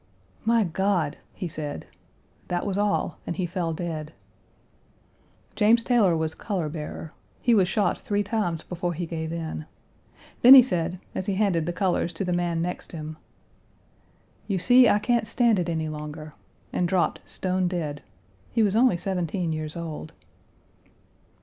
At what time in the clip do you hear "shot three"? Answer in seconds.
7.67-8.23